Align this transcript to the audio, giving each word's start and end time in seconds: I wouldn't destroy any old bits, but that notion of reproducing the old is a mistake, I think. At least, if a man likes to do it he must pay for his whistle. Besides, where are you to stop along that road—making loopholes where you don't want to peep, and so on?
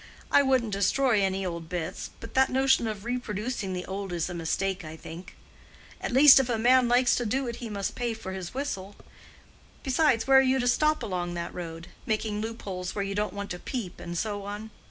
I 0.31 0.41
wouldn't 0.41 0.73
destroy 0.73 1.21
any 1.21 1.45
old 1.45 1.69
bits, 1.69 2.09
but 2.19 2.33
that 2.33 2.49
notion 2.49 2.87
of 2.87 3.05
reproducing 3.05 3.73
the 3.73 3.85
old 3.85 4.11
is 4.11 4.31
a 4.31 4.33
mistake, 4.33 4.83
I 4.83 4.97
think. 4.97 5.35
At 6.01 6.09
least, 6.11 6.39
if 6.39 6.49
a 6.49 6.57
man 6.57 6.87
likes 6.87 7.13
to 7.17 7.23
do 7.23 7.47
it 7.47 7.57
he 7.57 7.69
must 7.69 7.93
pay 7.93 8.15
for 8.15 8.31
his 8.33 8.51
whistle. 8.51 8.95
Besides, 9.83 10.25
where 10.25 10.39
are 10.39 10.41
you 10.41 10.57
to 10.57 10.67
stop 10.67 11.03
along 11.03 11.35
that 11.35 11.53
road—making 11.53 12.41
loopholes 12.41 12.95
where 12.95 13.05
you 13.05 13.13
don't 13.13 13.33
want 13.35 13.51
to 13.51 13.59
peep, 13.59 13.99
and 13.99 14.17
so 14.17 14.41
on? 14.43 14.71